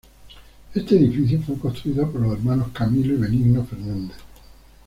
Este 0.73 0.95
edificio 0.97 1.39
fue 1.43 1.59
construido 1.59 2.11
por 2.11 2.21
los 2.21 2.33
hermanos 2.33 2.69
Camilo 2.73 3.13
y 3.13 3.17
Benigno 3.17 3.63
Fernández. 3.63 4.17